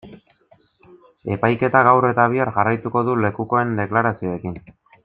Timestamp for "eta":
2.09-2.27